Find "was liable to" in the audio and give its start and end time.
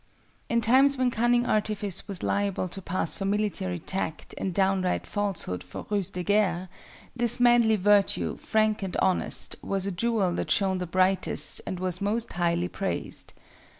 2.07-2.81